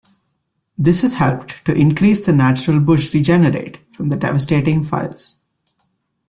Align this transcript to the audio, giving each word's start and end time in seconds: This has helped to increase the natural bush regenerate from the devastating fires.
This 0.79 1.01
has 1.03 1.13
helped 1.13 1.63
to 1.65 1.75
increase 1.75 2.25
the 2.25 2.33
natural 2.33 2.79
bush 2.79 3.13
regenerate 3.13 3.77
from 3.95 4.09
the 4.09 4.15
devastating 4.17 4.83
fires. 4.83 5.37